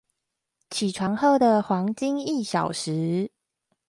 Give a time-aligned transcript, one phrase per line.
[0.71, 3.29] 起床後的黃金一小時